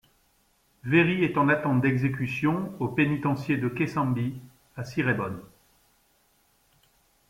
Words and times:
Very 0.83 1.23
est 1.23 1.37
en 1.37 1.47
attente 1.47 1.79
d'exécution 1.81 2.73
au 2.79 2.87
pénitencier 2.87 3.57
de 3.57 3.67
Kesambi 3.69 4.41
à 4.75 4.83
Cirebon. 4.83 5.39